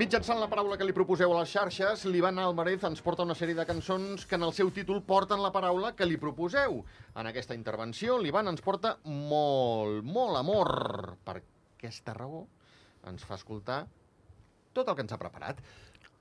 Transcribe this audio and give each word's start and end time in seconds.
Mitjançant 0.00 0.38
la 0.40 0.46
paraula 0.48 0.78
que 0.80 0.86
li 0.88 0.94
proposeu 0.96 1.34
a 1.34 1.40
les 1.42 1.50
xarxes, 1.52 2.06
l'Ivan 2.08 2.38
Alvarez 2.40 2.86
ens 2.88 3.02
porta 3.04 3.26
una 3.26 3.34
sèrie 3.36 3.56
de 3.58 3.66
cançons 3.68 4.22
que 4.24 4.38
en 4.38 4.46
el 4.46 4.54
seu 4.56 4.70
títol 4.72 5.02
porten 5.04 5.42
la 5.44 5.50
paraula 5.52 5.90
que 5.92 6.06
li 6.08 6.16
proposeu. 6.22 6.78
En 7.20 7.28
aquesta 7.28 7.52
intervenció, 7.58 8.16
l'Ivan 8.16 8.48
ens 8.48 8.64
porta 8.64 8.94
molt, 9.04 10.00
molt 10.08 10.40
amor. 10.40 10.72
Per 11.20 11.34
aquesta 11.42 12.14
raó, 12.16 12.46
ens 13.12 13.28
fa 13.28 13.36
escoltar 13.36 13.82
tot 14.72 14.88
el 14.88 14.96
que 14.96 15.04
ens 15.04 15.12
ha 15.12 15.20
preparat. 15.20 15.60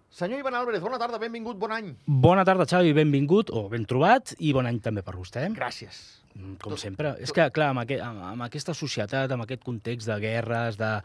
Senyor 0.10 0.39
Ivan 0.39 0.55
Álvarez, 0.55 0.82
bona 0.82 0.98
tarda, 0.98 1.20
benvingut, 1.21 1.57
bon 1.61 1.71
any. 1.71 1.92
Bona 2.07 2.43
tarda, 2.46 2.65
Xavi, 2.65 2.93
benvingut, 2.97 3.52
o 3.54 3.68
ben 3.70 3.86
trobat, 3.86 4.34
i 4.42 4.51
bon 4.54 4.65
any 4.65 4.79
també 4.82 5.04
per 5.06 5.14
vostè. 5.15 5.43
Gràcies. 5.54 6.00
Mm, 6.34 6.56
Com 6.61 6.74
Tot- 6.74 6.79
sempre. 6.82 7.11
És 7.20 7.29
tot- 7.29 7.36
que, 7.36 7.46
clar, 7.51 7.70
amb, 7.70 7.79
aquest, 7.84 8.01
amb, 8.01 8.24
amb 8.24 8.42
aquesta 8.43 8.74
societat, 8.74 9.32
amb 9.32 9.43
aquest 9.43 9.64
context 9.64 10.07
de 10.07 10.20
guerres, 10.20 10.78
de 10.78 11.01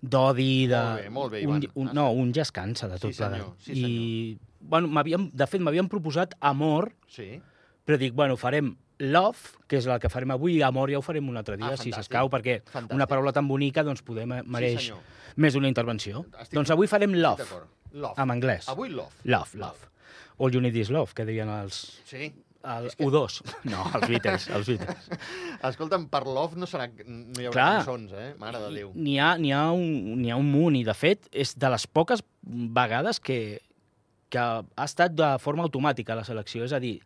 d'odi, 0.00 0.66
de... 0.68 0.76
Molt 0.78 1.02
bé, 1.02 1.10
molt 1.10 1.32
bé, 1.32 1.46
un, 1.46 1.62
Ivan. 1.62 1.72
un, 1.74 1.90
no, 1.94 2.10
un 2.12 2.32
ja 2.32 2.42
es 2.42 2.52
cansa 2.52 2.88
de 2.88 2.96
Sí, 2.98 3.02
tot 3.08 3.12
senyor, 3.14 3.30
plegat. 3.56 3.60
sí, 3.60 3.72
I, 3.72 4.38
bueno, 4.60 4.88
de 5.32 5.46
fet, 5.46 5.60
m'havien 5.60 5.88
proposat 5.88 6.34
Amor, 6.40 6.92
Sí. 7.08 7.40
però 7.84 7.98
dic, 7.98 8.14
bueno, 8.14 8.36
farem 8.36 8.76
Love, 8.98 9.36
que 9.68 9.76
és 9.76 9.86
la 9.86 9.98
que 9.98 10.08
farem 10.08 10.30
avui, 10.30 10.56
i 10.56 10.62
Amor 10.62 10.88
ja 10.90 10.98
ho 10.98 11.02
farem 11.02 11.28
un 11.28 11.36
altre 11.36 11.56
dia, 11.56 11.72
Ah, 11.72 11.76
si 11.76 11.90
s'escau, 11.92 12.30
perquè 12.30 12.62
Fantàstic. 12.64 12.94
una 12.94 13.06
paraula 13.06 13.32
tan 13.32 13.46
bonica 13.48 13.82
doncs, 13.82 14.02
poder, 14.02 14.24
mereix 14.26 14.80
senyor. 14.86 14.98
més 15.36 15.52
d'una 15.52 15.68
intervenció. 15.68 16.24
Estic- 16.40 16.54
Doncs 16.54 16.70
avui 16.70 16.86
farem 16.86 17.12
Love, 17.12 17.44
Sí. 17.44 17.50
Love. 17.96 18.14
en 18.20 18.30
anglès. 18.34 18.68
Avui 18.68 18.90
love. 18.92 19.14
Love, 19.24 19.54
love. 19.56 19.88
All 20.38 20.52
you 20.52 20.60
need 20.60 20.76
is 20.76 20.90
love, 20.92 21.14
que 21.16 21.24
deien 21.24 21.48
els, 21.48 21.78
Sí. 22.04 22.26
el 22.62 22.90
que- 22.94 23.04
U2. 23.06 23.40
No, 23.72 23.84
els 23.94 24.08
Beatles, 24.08 24.48
els 24.52 24.66
Beatles. 24.68 25.08
Escolta'm, 25.70 26.08
per 26.12 26.24
love 26.26 26.56
no, 26.60 26.66
serà, 26.68 26.88
no 27.06 27.40
hi 27.40 27.46
haurà 27.48 27.52
Clar. 27.56 27.76
cançons, 27.78 28.12
eh? 28.12 28.34
Mare 28.38 28.60
de 28.66 28.70
Déu. 28.74 28.92
N'hi 28.94 29.18
ha, 29.18 29.32
ha, 29.38 29.64
un, 29.72 30.24
ha 30.30 30.36
un 30.36 30.50
munt, 30.52 30.76
i 30.76 30.84
de 30.84 30.94
fet 30.94 31.28
és 31.32 31.54
de 31.56 31.70
les 31.72 31.86
poques 31.86 32.22
vegades 32.44 33.20
que, 33.20 33.38
que 34.28 34.38
ha 34.42 34.84
estat 34.84 35.14
de 35.16 35.30
forma 35.40 35.64
automàtica 35.64 36.14
la 36.18 36.24
selecció. 36.28 36.64
És 36.68 36.74
a 36.76 36.80
dir, 36.82 36.98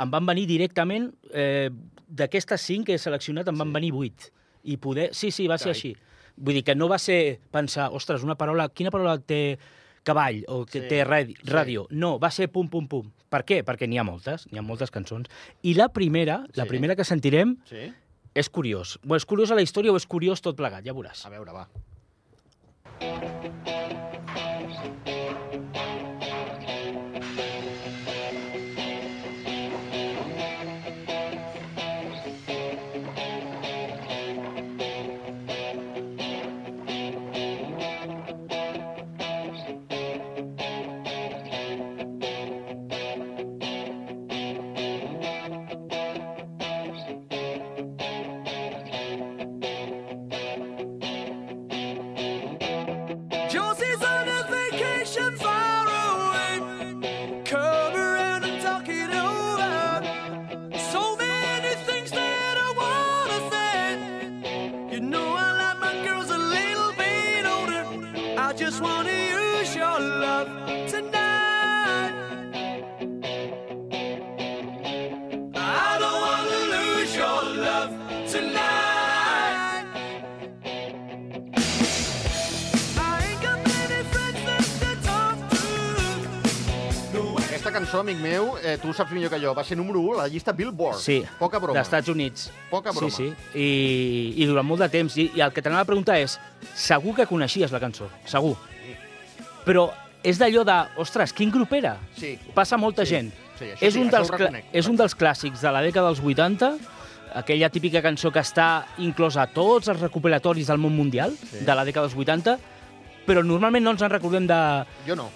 em 0.00 0.10
van 0.10 0.24
venir 0.26 0.46
directament, 0.48 1.10
eh, 1.34 1.68
d'aquestes 2.08 2.62
cinc 2.64 2.86
que 2.88 2.94
he 2.96 2.98
seleccionat, 3.02 3.48
em 3.52 3.58
van 3.60 3.68
Sí. 3.68 3.74
venir 3.76 3.92
vuit. 3.92 4.30
I 4.64 4.76
poder... 4.76 5.10
Sí, 5.14 5.30
sí, 5.30 5.46
va 5.48 5.58
ser 5.58 5.72
Carai. 5.72 5.76
així. 5.78 5.96
Vull 6.40 6.54
dir 6.54 6.64
que 6.64 6.74
no 6.74 6.88
va 6.88 6.98
ser 6.98 7.40
pensar, 7.52 7.90
ostres, 7.92 8.22
una 8.24 8.36
paraula, 8.40 8.68
quina 8.72 8.90
paraula 8.90 9.18
té 9.18 9.58
cavall 10.02 10.44
o 10.48 10.64
que 10.66 10.80
Sí, 10.82 10.88
té 10.88 11.04
radi, 11.04 11.34
sí. 11.36 11.46
ràdio. 11.50 11.86
No, 11.90 12.18
va 12.18 12.30
ser 12.30 12.48
pum, 12.50 12.68
pum, 12.68 12.86
pum. 12.88 13.10
Per 13.28 13.44
què? 13.44 13.62
Perquè 13.64 13.86
n'hi 13.88 13.98
ha 13.98 14.04
moltes, 14.04 14.46
n'hi 14.50 14.58
ha 14.58 14.62
moltes 14.62 14.90
cançons. 14.90 15.28
I 15.62 15.74
la 15.74 15.88
primera, 15.88 16.46
la 16.54 16.64
Sí. 16.64 16.68
primera 16.68 16.96
que 16.96 17.04
sentirem, 17.04 17.56
Sí? 17.64 17.92
és 18.34 18.48
curiós. 18.50 18.98
O 19.08 19.16
és 19.16 19.24
curiosa 19.26 19.54
la 19.54 19.62
història 19.62 19.92
o 19.92 19.96
és 19.96 20.06
curiós 20.06 20.40
tot 20.40 20.56
plegat, 20.56 20.84
ja 20.84 20.92
veuràs. 20.92 21.24
A 21.26 21.28
veure, 21.30 21.52
va. 21.52 21.68
Josie's 23.00 23.79
just 68.70 68.82
wanna 68.82 69.19
amic 88.10 88.20
meu, 88.22 88.56
eh, 88.62 88.76
tu 88.82 88.92
saps 88.96 89.12
millor 89.14 89.30
que 89.30 89.38
jo, 89.40 89.52
va 89.54 89.62
ser 89.64 89.76
número 89.78 90.00
1 90.02 90.18
a 90.18 90.22
la 90.24 90.28
llista 90.28 90.52
Billboard. 90.52 90.98
Sí, 90.98 91.20
Poca 91.38 91.58
broma. 91.62 91.78
d'Estats 91.78 92.08
Units. 92.10 92.50
Poca 92.70 92.90
broma. 92.92 93.10
Sí, 93.14 93.30
sí, 93.30 93.58
I, 93.58 94.34
i 94.42 94.46
durant 94.50 94.66
molt 94.66 94.82
de 94.82 94.88
temps. 94.92 95.16
I, 95.16 95.30
I 95.36 95.40
el 95.46 95.52
que 95.54 95.62
t'anava 95.62 95.82
a 95.86 95.88
preguntar 95.88 96.18
és, 96.18 96.38
segur 96.74 97.14
que 97.16 97.26
coneixies 97.30 97.70
la 97.72 97.80
cançó, 97.80 98.08
segur. 98.26 98.56
Però 99.64 99.90
és 100.26 100.38
d'allò 100.40 100.64
de, 100.66 100.76
ostres, 101.00 101.32
quin 101.36 101.50
grup 101.52 101.72
era? 101.76 101.94
Sí. 102.18 102.34
Passa 102.54 102.76
molta 102.80 103.04
Sí, 103.06 103.14
gent. 103.14 103.30
sí, 103.58 103.70
és, 103.80 103.94
sí, 103.94 104.00
un 104.00 104.10
dels 104.10 104.30
és 104.72 104.88
un 104.88 104.96
dels 104.96 105.14
clàssics 105.16 105.60
de 105.62 105.70
la 105.72 105.82
dècada 105.84 106.08
dels 106.10 106.20
80, 106.24 106.72
aquella 107.34 107.68
típica 107.70 108.02
cançó 108.02 108.32
que 108.32 108.40
està 108.42 108.86
inclosa 108.98 109.42
a 109.44 109.46
tots 109.52 109.88
els 109.88 110.00
recopilatoris 110.00 110.66
del 110.66 110.78
món 110.82 110.96
mundial 110.96 111.36
Sí. 111.38 111.64
de 111.64 111.74
la 111.74 111.84
dècada 111.84 112.08
dels 112.08 112.16
80, 112.18 112.58
però 113.26 113.44
normalment 113.44 113.84
no 113.84 113.92
ens 113.94 114.02
en 114.02 114.10
recordem 114.10 114.46
de... 114.48 114.58
Jo 115.06 115.14
no. 115.16 115.28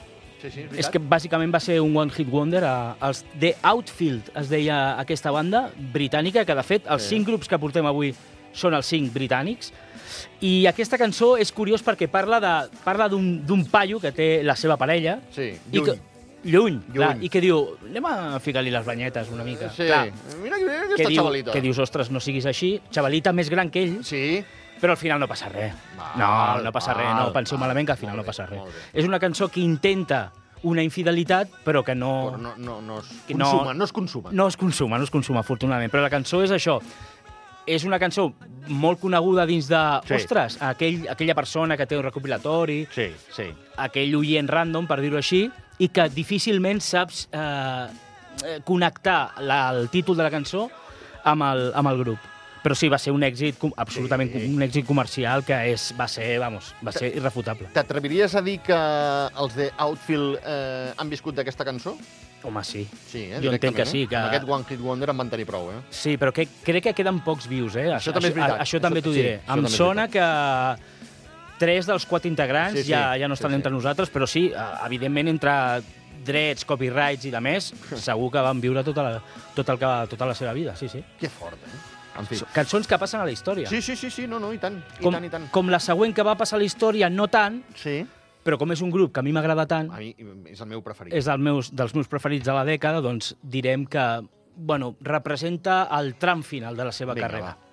Sí, 0.45 0.51
sí, 0.53 0.65
és 0.77 0.89
que 0.93 1.01
bàsicament 1.01 1.53
va 1.55 1.61
ser 1.61 1.79
un 1.81 1.97
one 1.97 2.13
hit 2.13 2.29
wonder. 2.29 2.61
A, 2.69 2.97
els 3.09 3.23
The 3.41 3.55
Outfield 3.63 4.31
es 4.37 4.51
deia 4.53 4.99
aquesta 5.01 5.31
banda 5.33 5.71
britànica, 5.95 6.45
que 6.45 6.55
de 6.55 6.63
fet 6.63 6.87
els 6.87 7.03
Sí. 7.03 7.15
cinc 7.17 7.27
grups 7.31 7.49
que 7.49 7.59
portem 7.59 7.87
avui 7.89 8.15
són 8.53 8.75
els 8.77 8.87
cinc 8.87 9.13
britànics. 9.15 9.73
I 10.45 10.67
aquesta 10.69 10.99
cançó 11.01 11.39
és 11.41 11.51
curiós 11.51 11.83
perquè 11.83 12.09
parla 12.09 12.39
de 12.41 12.53
parla 12.85 13.09
d'un 13.09 13.65
paio 13.71 13.99
que 14.01 14.13
té 14.13 14.43
la 14.45 14.55
seva 14.55 14.77
parella. 14.77 15.21
Sí, 15.35 15.49
I 15.73 15.77
lluny. 15.79 15.85
que, 15.87 15.99
lluny, 16.45 16.81
clar, 16.93 17.15
Lluny. 17.17 17.25
i 17.25 17.29
que 17.31 17.41
diu, 17.41 17.77
anem 17.89 18.05
a 18.07 18.39
ficar-li 18.39 18.71
les 18.71 18.85
banyetes 18.85 19.31
una 19.33 19.45
mica. 19.45 19.71
Sí. 19.71 19.87
Clar, 19.87 20.13
Mira, 20.43 20.59
mira 20.59 20.59
que, 20.59 20.93
aquesta 20.93 21.09
diu, 21.09 21.23
xavalita. 21.23 21.53
que 21.53 21.61
dius, 21.63 21.79
ostres, 21.79 22.11
no 22.11 22.21
siguis 22.21 22.45
així. 22.47 22.81
Xavalita 22.93 23.33
més 23.33 23.49
gran 23.49 23.71
que 23.71 23.83
ell, 23.83 24.05
Sí. 24.05 24.45
Però 24.81 24.91
al 24.93 24.97
final 24.97 25.21
no 25.21 25.29
passa 25.29 25.49
res. 25.49 25.75
No, 26.17 26.61
no 26.63 26.73
passa 26.73 26.95
res, 26.95 27.15
no 27.17 27.33
penseu 27.33 27.59
malament 27.59 27.87
que 27.87 27.93
al 27.93 27.99
final 27.99 28.17
no 28.17 28.25
passa 28.25 28.47
res. 28.47 28.63
bé. 28.63 28.71
És 28.93 29.07
una 29.07 29.19
cançó 29.21 29.49
que 29.49 29.61
intenta 29.61 30.33
una 30.65 30.83
infidelitat, 30.83 31.49
però 31.65 31.83
que 31.85 31.95
no, 31.95 32.31
Però 32.33 32.39
no, 32.39 32.55
no, 32.57 32.81
no 32.81 32.99
es 33.01 33.07
Que 33.27 33.35
no- 33.35 33.45
consuma, 33.51 33.75
no, 33.75 33.85
es 33.85 33.93
consuma. 33.93 34.31
no 34.33 34.47
es 34.49 34.57
consuma, 34.57 34.99
no 34.99 35.05
es 35.05 35.11
consuma, 35.11 35.41
afortunadament. 35.41 35.93
Però 35.93 36.01
la 36.03 36.09
cançó 36.11 36.43
és 36.43 36.51
això. 36.51 36.81
És 37.67 37.85
una 37.85 37.99
cançó 37.99 38.35
molt 38.69 39.01
coneguda 39.01 39.47
dins 39.47 39.69
de, 39.69 40.01
Sí. 40.07 40.15
ostres, 40.15 40.59
aquell, 40.63 41.07
aquella 41.09 41.35
persona 41.35 41.77
que 41.79 41.87
té 41.87 41.97
un 41.97 42.03
recopilatori, 42.05 42.87
Sí, 42.91 43.11
sí. 43.31 43.45
aquell 43.77 44.15
oient 44.17 44.49
random, 44.49 44.87
per 44.87 45.01
dir-ho 45.01 45.17
així, 45.17 45.51
i 45.79 45.89
que 45.89 46.09
difícilment 46.11 46.81
saps 46.81 47.29
eh, 47.33 47.87
eh, 48.45 48.61
connectar 48.65 49.33
la, 49.41 49.71
el 49.71 49.89
títol 49.89 50.17
de 50.17 50.23
la 50.23 50.31
cançó 50.31 50.71
amb 51.25 51.43
el, 51.43 51.73
amb 51.75 51.89
el 51.89 51.99
grup. 51.99 52.19
Però 52.65 52.75
sí, 52.75 52.89
va 52.89 52.97
ser 52.99 53.13
un 53.13 53.21
èxit, 53.23 53.61
absolutament 53.77 54.31
Sí. 54.33 54.47
un 54.49 54.63
èxit 54.65 54.87
comercial 54.89 55.45
que 55.45 55.53
és, 55.75 55.91
va 55.99 56.07
ser, 56.09 56.39
vamos, 56.41 56.73
va 56.81 56.93
ser 56.97 57.11
irrefutable. 57.15 57.69
T'atreviries 57.75 58.35
a 58.35 58.41
dir 58.41 58.59
que 58.65 58.75
els 58.75 59.55
de 59.55 59.71
Outfield 59.85 60.39
eh, 60.43 60.93
han 60.97 61.11
viscut 61.13 61.35
d'aquesta 61.37 61.65
cançó? 61.69 61.93
Home, 62.45 62.63
sí. 62.65 62.87
Sí, 63.09 63.23
eh? 63.33 63.39
Jo 63.43 63.53
entenc 63.53 63.77
que 63.77 63.85
sí, 63.87 64.03
eh? 64.05 64.09
que- 64.09 64.17
Amb 64.17 64.29
aquest 64.33 64.49
One 64.49 64.65
Hit 64.69 64.81
Wonder 64.81 65.11
en 65.11 65.17
van 65.17 65.31
tenir 65.31 65.47
prou, 65.49 65.71
eh? 65.73 65.79
Sí, 65.91 66.17
però 66.21 66.33
que, 66.33 66.47
crec 66.65 66.83
que 66.85 66.93
queden 66.95 67.21
pocs 67.25 67.47
vius, 67.49 67.77
eh? 67.77 67.87
Això 67.93 68.13
també 68.13 68.29
és 68.29 68.35
veritat. 68.35 68.61
Això, 68.61 68.81
també 68.81 69.01
Això- 69.01 69.05
t'ho 69.05 69.13
sí, 69.15 69.21
diré. 69.23 69.39
això 69.41 69.55
em 69.59 69.65
també 69.65 69.77
sona 69.77 70.09
que 70.09 70.25
tres 71.59 71.87
dels 71.87 72.05
quatre 72.07 72.29
integrants 72.29 72.77
Sí, 72.79 72.83
sí, 72.85 72.91
ja, 72.91 73.17
ja 73.17 73.29
no 73.29 73.37
sí, 73.37 73.41
estan 73.41 73.53
sí. 73.53 73.57
entre 73.57 73.73
nosaltres, 73.73 74.11
però 74.13 74.27
sí, 74.27 74.47
eh, 74.55 74.87
evidentment, 74.87 75.29
entre 75.29 75.53
drets, 76.25 76.65
copyrights 76.65 77.25
i 77.27 77.31
de 77.31 77.41
més, 77.41 77.73
segur 78.09 78.31
que 78.33 78.41
van 78.45 78.61
viure 78.61 78.83
tota 78.85 79.03
la, 79.03 79.23
tot 79.55 79.69
el 79.69 79.79
que, 79.79 79.93
tota 80.11 80.27
la 80.27 80.35
seva 80.35 80.53
vida, 80.53 80.75
sí, 80.77 80.89
sí. 80.89 81.03
Que 81.21 81.29
fort, 81.29 81.57
eh? 81.61 81.94
En 82.19 82.27
fi. 82.27 82.39
Cançons 82.55 82.87
que 82.87 82.99
passen 82.99 83.21
a 83.21 83.25
la 83.25 83.33
història. 83.33 83.69
Sí, 83.69 83.81
sí, 83.83 83.97
sí, 83.97 84.11
sí, 84.11 84.27
no, 84.31 84.39
no, 84.39 84.53
i 84.55 84.59
tant, 84.63 84.77
i 85.01 85.03
com, 85.03 85.13
tant, 85.17 85.25
i 85.25 85.31
tant. 85.33 85.49
com 85.51 85.69
la 85.73 85.81
següent 85.83 86.15
que 86.15 86.23
va 86.23 86.37
passar 86.39 86.57
a 86.57 86.63
la 86.63 86.69
història, 86.69 87.09
no 87.11 87.27
tant, 87.29 87.63
Sí, 87.75 88.05
però 88.45 88.59
com 88.61 88.71
és 88.73 88.81
un 88.85 88.91
grup 88.93 89.13
que 89.15 89.21
a 89.21 89.23
mi 89.25 89.33
m'agrada 89.33 89.65
tant, 89.67 89.91
a 89.91 89.99
mi 89.99 90.15
és 90.53 90.61
el 90.61 90.69
meu 90.69 90.83
preferit. 90.85 91.15
és 91.17 91.25
del 91.25 91.39
meus, 91.39 91.73
dels 91.75 91.95
meus 91.95 92.07
preferits 92.09 92.45
de 92.45 92.53
la 92.53 92.65
dècada, 92.65 93.01
doncs 93.01 93.35
direm 93.43 93.87
que 93.87 94.05
bueno, 94.57 94.95
representa 95.01 95.89
el 95.99 96.15
tram 96.15 96.43
final 96.45 96.77
de 96.77 96.85
la 96.85 96.93
seva 96.93 97.15
Vinga, 97.15 97.27
carrera. 97.27 97.47
va. 97.57 97.64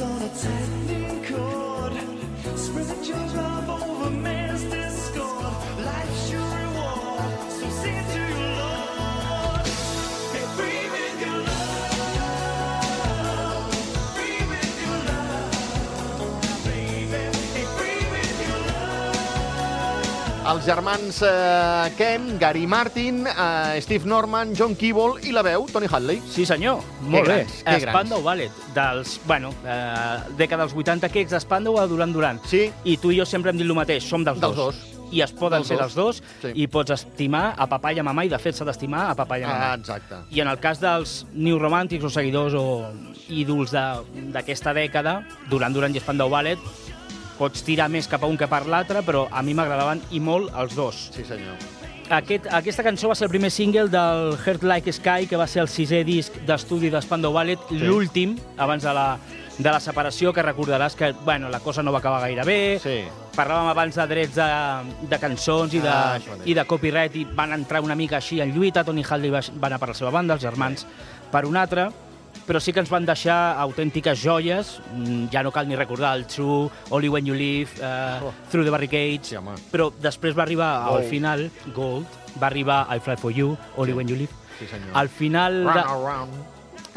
Tightening 0.00 1.24
cord. 1.26 1.92
Spread 2.56 3.06
your 3.06 3.18
love 3.36 3.49
Els 20.50 20.64
germans 20.66 21.20
eh, 21.22 21.90
Kem, 21.94 22.24
Gary 22.40 22.64
Martin, 22.66 23.20
eh, 23.28 23.78
Steve 23.84 24.08
Norman, 24.08 24.50
John 24.58 24.74
Keeble 24.74 25.20
i 25.28 25.30
la 25.34 25.44
veu, 25.46 25.66
Tony 25.70 25.86
Hadley. 25.86 26.18
Sí, 26.26 26.42
senyor. 26.48 26.80
Molt 27.06 27.28
bé. 27.28 27.36
grans, 27.44 27.60
que. 27.62 27.76
Spandau 27.84 28.22
Ballet, 28.24 28.50
dels, 28.74 29.20
bueno, 29.28 29.52
eh, 29.62 30.18
dècada 30.40 30.64
dels 30.64 30.74
80, 30.74 31.08
que 31.12 31.22
ets 31.22 31.36
d'Spandau 31.36 31.78
a 31.78 31.86
Duran 31.86 32.12
Duran. 32.12 32.40
Sí. 32.50 32.64
I 32.84 32.96
tu 32.98 33.12
i 33.14 33.20
jo 33.20 33.26
sempre 33.28 33.52
hem 33.52 33.60
dit 33.62 33.68
el 33.68 33.76
mateix, 33.78 34.02
som 34.08 34.24
dels, 34.26 34.40
Dels 34.42 34.56
dos. 34.56 34.74
dos. 34.74 34.86
I 35.12 35.22
es 35.22 35.32
poden 35.34 35.58
Dels 35.62 35.68
ser 35.68 35.76
dels 35.78 35.94
dos, 35.94 36.20
Sí. 36.42 36.52
i 36.54 36.66
pots 36.70 36.90
estimar 36.94 37.54
a 37.58 37.66
papà 37.70 37.92
i 37.94 37.98
a 37.98 38.02
mamà, 38.06 38.24
i 38.26 38.28
de 38.30 38.38
fet 38.38 38.54
s'ha 38.54 38.64
d'estimar 38.66 39.08
a 39.10 39.14
papà 39.18 39.38
i 39.38 39.42
a 39.42 39.48
mamà. 39.48 39.70
Ah, 39.70 39.74
exacte. 39.74 40.20
I 40.30 40.40
en 40.40 40.48
el 40.48 40.58
cas 40.58 40.78
dels 40.80 41.26
New 41.32 41.58
Romantics 41.58 42.04
o 42.04 42.10
seguidors 42.10 42.54
o 42.54 42.90
ídols 43.28 43.70
d'aquesta 43.74 44.72
dècada, 44.74 45.20
Duran 45.50 45.72
Duran 45.72 45.94
i 45.94 46.00
Spandau 46.00 46.30
Ballet, 46.30 46.58
pots 47.40 47.64
tirar 47.64 47.88
més 47.88 48.06
cap 48.10 48.22
a 48.22 48.28
un 48.28 48.36
que 48.36 48.46
per 48.50 48.66
l'altre, 48.68 49.00
però 49.06 49.24
a 49.32 49.40
mi 49.42 49.54
m'agradaven 49.56 50.02
i 50.12 50.20
molt 50.20 50.52
els 50.60 50.76
dos. 50.76 51.06
Sí, 51.14 51.24
senyor. 51.24 51.56
Aquest, 52.10 52.48
aquesta 52.50 52.82
cançó 52.82 53.06
va 53.08 53.14
ser 53.14 53.28
el 53.28 53.30
primer 53.30 53.52
single 53.54 53.86
del 53.88 54.32
Heart 54.42 54.64
Like 54.66 54.92
Sky, 54.92 55.28
que 55.30 55.38
va 55.38 55.46
ser 55.46 55.62
el 55.62 55.68
sisè 55.70 56.00
disc 56.04 56.40
d'estudi 56.46 56.90
de 56.90 56.98
Spandau 57.04 57.32
Ballet, 57.36 57.60
l'últim, 57.70 58.34
abans 58.58 58.82
de 58.82 58.92
la, 58.96 59.04
de 59.56 59.70
la 59.70 59.78
separació, 59.80 60.32
que 60.34 60.42
recordaràs 60.42 60.96
que 60.98 61.12
bueno, 61.24 61.48
la 61.48 61.60
cosa 61.62 61.84
no 61.86 61.92
va 61.94 62.00
acabar 62.02 62.20
gaire 62.26 62.42
bé, 62.44 62.58
Sí. 62.82 62.96
parlàvem 63.36 63.70
abans 63.70 63.94
de 63.94 64.06
drets 64.10 64.34
de, 64.34 64.48
de 65.08 65.18
cançons 65.22 65.72
i 65.72 65.78
de, 65.80 65.88
Ah, 65.88 66.18
i 66.44 66.52
de 66.58 66.64
copyright 66.66 67.14
i 67.16 67.24
van 67.24 67.54
entrar 67.54 67.80
una 67.80 67.94
mica 67.94 68.18
així 68.18 68.40
en 68.42 68.50
lluita, 68.52 68.82
Tony 68.84 69.04
Hadley 69.08 69.30
va, 69.30 69.40
va 69.62 69.70
anar 69.70 69.78
per 69.78 69.92
la 69.94 69.94
seva 69.94 70.10
banda, 70.10 70.34
els 70.34 70.42
germans 70.42 70.84
per 71.30 71.44
una 71.46 71.62
altra, 71.62 71.92
però 72.50 72.58
sí 72.58 72.72
que 72.74 72.80
ens 72.82 72.90
van 72.90 73.04
deixar 73.06 73.54
autèntiques 73.62 74.18
joies, 74.18 74.80
mm, 74.90 75.28
ja 75.30 75.44
no 75.46 75.52
cal 75.54 75.68
ni 75.70 75.76
recordar 75.78 76.16
el 76.18 76.24
True, 76.26 76.66
Only 76.90 77.08
When 77.08 77.26
You 77.30 77.34
Live, 77.38 77.78
uh, 77.78 78.26
Oh. 78.26 78.32
Through 78.50 78.64
the 78.66 78.72
Barricades, 78.74 79.28
Sí, 79.28 79.36
home. 79.36 79.54
però 79.70 79.92
després 80.02 80.34
va 80.36 80.42
arribar 80.42 80.70
Gold. 80.88 80.96
al 80.98 81.04
final, 81.08 81.50
Gold, 81.76 82.06
va 82.42 82.48
arribar 82.48 82.88
I 82.90 82.98
Fly 82.98 83.16
For 83.16 83.30
You, 83.30 83.56
Only 83.76 83.92
Sí. 83.92 83.96
When 83.96 84.08
You 84.08 84.16
Live. 84.16 84.32
Sí, 84.58 84.66
senyor. 84.66 84.90
Al 84.94 85.08
final... 85.08 85.64
Run 85.64 85.74
De... 85.74 85.80
around. 85.80 86.32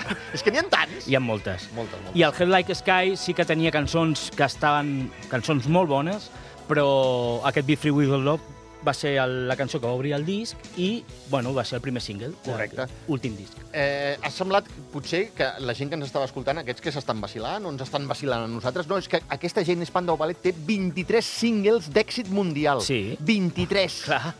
És 0.34 0.42
que 0.42 0.50
n'hi 0.52 0.58
ha 0.58 0.64
tants. 0.68 1.06
Hi 1.08 1.16
ha 1.16 1.20
moltes. 1.22 1.70
Moltes, 1.76 2.02
moltes. 2.02 2.16
I 2.18 2.24
el 2.24 2.34
Head 2.34 2.50
Like 2.50 2.76
Sky 2.76 3.14
sí 3.16 3.36
que 3.38 3.46
tenia 3.46 3.72
cançons 3.72 4.32
que 4.36 4.44
estaven... 4.44 5.12
cançons 5.30 5.68
molt 5.70 5.88
bones, 5.88 6.32
però 6.68 7.46
aquest 7.46 7.68
Be 7.68 7.78
Free 7.78 7.92
With 7.94 8.10
Love 8.10 8.42
va 8.86 8.94
ser 8.94 9.16
el, 9.22 9.48
la 9.48 9.56
cançó 9.56 9.80
que 9.80 9.88
va 9.88 9.94
obrir 9.96 10.12
el 10.14 10.26
disc 10.26 10.58
i, 10.78 11.04
bueno, 11.30 11.54
va 11.54 11.64
ser 11.66 11.78
el 11.78 11.82
primer 11.82 12.02
single. 12.02 12.34
Correcte. 12.46 12.86
Últim 13.08 13.36
disc. 13.38 13.58
Eh, 13.72 14.18
ha 14.22 14.30
semblat, 14.32 14.68
potser, 14.92 15.30
que 15.38 15.48
la 15.64 15.74
gent 15.74 15.90
que 15.90 15.96
ens 16.00 16.06
estava 16.10 16.26
escoltant, 16.28 16.60
aquests 16.62 16.82
que 16.84 16.92
s'estan 16.92 17.22
vacilant 17.24 17.66
o 17.66 17.72
ens 17.72 17.82
estan 17.86 18.08
vacilant 18.08 18.44
a 18.44 18.48
nosaltres, 18.52 18.88
no, 18.92 18.98
és 19.00 19.08
que 19.08 19.22
aquesta 19.34 19.64
gent 19.64 19.86
Spandau 19.88 20.18
Ballet 20.20 20.42
té 20.44 20.52
23 20.54 21.24
singles 21.26 21.88
d'èxit 21.94 22.30
mundial. 22.30 22.82
Sí. 22.84 23.16
23. 23.20 24.02
Clar, 24.10 24.34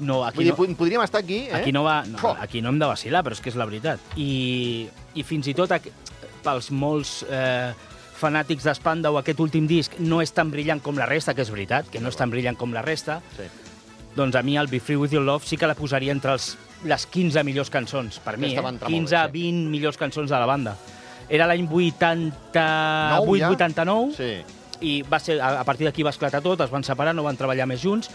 no, 0.00 0.22
aquí 0.24 0.38
Vull 0.40 0.44
dir, 0.48 0.52
no... 0.54 0.56
pod- 0.62 0.76
podríem 0.80 1.02
estar 1.04 1.20
aquí, 1.20 1.42
eh? 1.50 1.54
Aquí 1.60 1.72
no, 1.76 1.82
va, 1.84 2.00
no, 2.08 2.16
Fuà. 2.18 2.36
aquí 2.40 2.62
no 2.64 2.70
hem 2.72 2.78
de 2.80 2.88
vacilar, 2.88 3.20
però 3.26 3.36
és 3.36 3.40
que 3.44 3.52
és 3.52 3.56
la 3.60 3.66
veritat. 3.68 4.00
I, 4.16 4.88
i 5.14 5.22
fins 5.28 5.46
i 5.52 5.54
tot 5.54 5.70
pels 6.40 6.70
molts 6.72 7.18
eh, 7.28 7.74
fanàtics 8.20 8.64
d'Spandau, 8.64 9.18
aquest 9.20 9.40
últim 9.44 9.66
disc 9.68 9.98
no 10.00 10.22
és 10.24 10.32
tan 10.32 10.48
brillant 10.52 10.80
com 10.84 10.96
la 10.96 11.04
resta, 11.08 11.34
que 11.36 11.44
és 11.44 11.50
veritat, 11.52 11.88
que 11.92 12.00
no 12.00 12.08
és 12.08 12.16
tan 12.16 12.32
brillant 12.32 12.56
com 12.56 12.72
la 12.72 12.80
resta, 12.84 13.20
Sí. 13.36 13.44
Doncs 14.16 14.34
a 14.36 14.42
mi 14.42 14.56
el 14.58 14.66
Be 14.68 14.80
Free 14.80 14.96
With 14.96 15.12
Your 15.12 15.22
Love 15.24 15.44
sí 15.46 15.56
que 15.56 15.66
la 15.66 15.74
posaria 15.74 16.12
entre 16.12 16.32
els, 16.32 16.56
les 16.84 17.06
15 17.06 17.44
millors 17.44 17.70
cançons, 17.70 18.18
per 18.24 18.36
mi, 18.38 18.54
eh? 18.54 18.58
entrar 18.58 18.90
molt 18.90 19.00
15, 19.08 19.16
bé, 19.16 19.26
sí. 19.26 19.44
20 19.52 19.70
millors 19.70 19.96
cançons 20.00 20.30
de 20.30 20.36
la 20.38 20.46
banda. 20.46 20.76
Era 21.28 21.46
l'any 21.46 21.62
Nou, 21.62 23.36
ja? 23.36 23.50
88-89, 23.50 24.14
Sí. 24.16 24.32
i 24.80 25.02
va 25.02 25.18
ser, 25.20 25.40
a, 25.40 25.60
a 25.60 25.64
partir 25.64 25.86
d'aquí 25.86 26.02
va 26.02 26.10
esclatar 26.10 26.40
tot, 26.42 26.60
es 26.60 26.70
van 26.70 26.82
separar, 26.84 27.14
no 27.14 27.22
van 27.22 27.36
treballar 27.36 27.66
més 27.68 27.80
junts, 27.82 28.10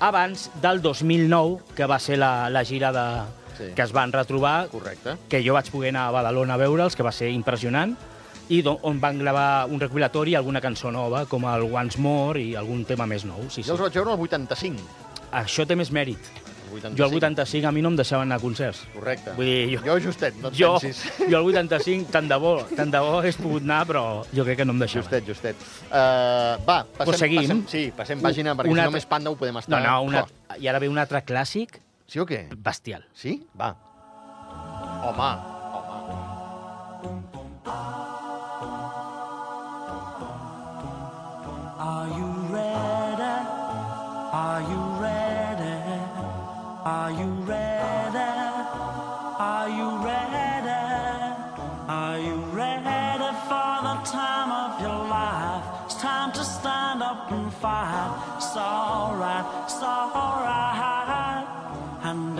abans 0.00 0.50
del 0.62 0.82
2009, 0.82 1.58
que 1.74 1.86
va 1.86 1.98
ser 1.98 2.18
la, 2.18 2.48
la 2.50 2.64
gira 2.64 2.92
de, 2.92 3.06
Sí. 3.54 3.68
que 3.74 3.82
es 3.82 3.92
van 3.92 4.10
retrobar, 4.12 4.68
Correcte. 4.68 5.16
que 5.28 5.38
jo 5.46 5.54
vaig 5.54 5.70
poder 5.70 5.90
anar 5.94 6.08
a 6.08 6.10
Badalona 6.10 6.54
a 6.54 6.56
veure'ls, 6.58 6.96
que 6.96 7.04
va 7.06 7.12
ser 7.12 7.30
impressionant, 7.30 7.96
i 8.48 8.62
on 8.66 8.98
van 9.00 9.18
gravar 9.18 9.66
un 9.70 9.78
recopilatori 9.80 10.32
i 10.32 10.34
alguna 10.34 10.60
cançó 10.60 10.90
nova, 10.92 11.24
com 11.26 11.44
el 11.48 11.62
Once 11.72 11.98
More 11.98 12.42
i 12.42 12.54
algun 12.56 12.84
tema 12.84 13.06
més 13.06 13.24
nou. 13.24 13.44
Sí, 13.48 13.62
sí. 13.62 13.68
Jo 13.68 13.74
els 13.74 13.80
vaig 13.80 13.94
veure 13.94 14.12
el 14.12 14.20
85. 14.20 14.82
Això 15.42 15.66
té 15.66 15.76
més 15.76 15.90
mèrit. 15.94 16.32
El 16.74 16.80
85. 16.80 16.96
Jo 16.98 17.04
al 17.06 17.12
85 17.14 17.68
a 17.68 17.70
mi 17.74 17.82
no 17.84 17.90
em 17.92 17.96
deixaven 18.00 18.26
anar 18.26 18.40
a 18.40 18.42
concerts. 18.42 18.80
Correcte. 18.94 19.30
Vull 19.36 19.46
dir, 19.46 19.76
jo, 19.76 19.82
Jo 19.86 19.94
justet, 20.08 20.34
no 20.42 20.48
et 20.50 20.56
jo, 20.58 20.72
pensis. 20.80 21.04
jo 21.30 21.36
al 21.38 21.46
85, 21.52 22.08
tant 22.10 22.26
de 22.32 22.38
bo, 22.42 22.54
tant 22.74 22.90
de 22.90 22.98
bo 23.04 23.12
hagués 23.20 23.38
pogut 23.38 23.62
anar, 23.62 23.84
però 23.86 24.04
jo 24.34 24.42
crec 24.48 24.58
que 24.62 24.66
no 24.66 24.74
em 24.74 24.82
deixaven. 24.82 25.04
Justet, 25.06 25.28
justet. 25.28 25.56
Uh, 25.86 26.58
va, 26.66 26.80
passem, 26.82 27.04
Pues 27.06 27.22
seguim. 27.22 27.42
passem, 27.46 27.64
sí, 27.70 27.84
passem 27.94 28.22
pàgina, 28.24 28.56
perquè 28.58 28.74
Un 28.74 28.80
si 28.82 28.88
no 28.88 28.94
més 28.98 29.06
panda 29.06 29.30
ho 29.30 29.38
podem 29.38 29.54
No, 29.54 29.62
estar... 29.62 29.82
no, 29.86 29.96
una, 30.10 30.24
Oh, 30.26 30.58
i 30.58 30.66
ara 30.70 30.82
ve 30.82 30.88
un 30.90 30.98
altre 30.98 31.22
clàssic 31.22 31.78
sí 32.10 32.18
o 32.18 32.26
què? 32.26 32.48
bestial. 32.56 33.06
Sí? 33.14 33.38
Va. 33.58 33.74
Home. 35.04 35.53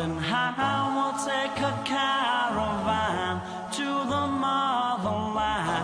Hand 0.05 0.19
in 0.19 0.23
hand, 0.23 0.97
we'll 0.97 1.17
take 1.25 1.57
a 1.65 1.73
caravan 1.83 3.41
to 3.73 3.89
the 4.13 4.25
motherland. 4.45 5.81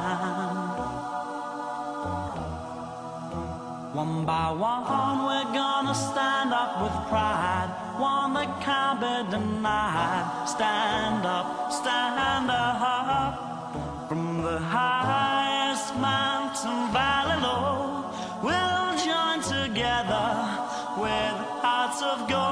One 3.95 4.27
by 4.27 4.50
one, 4.50 5.25
we're 5.25 5.53
gonna 5.55 5.95
stand 5.95 6.53
up 6.53 6.83
with 6.83 6.97
pride. 7.09 7.71
One 7.97 8.35
that 8.35 8.61
can't 8.61 9.00
be 9.00 9.31
denied. 9.31 10.47
Stand 10.47 11.25
up, 11.25 11.73
stand 11.73 12.50
up. 12.50 13.33
From 14.07 14.43
the 14.43 14.59
highest 14.59 15.97
mountain 15.97 16.93
valley 16.93 17.41
low, 17.41 18.05
we'll 18.43 18.93
join 19.09 19.41
together 19.41 20.29
with 20.99 21.37
hearts 21.65 22.03
of 22.03 22.29
gold. 22.29 22.50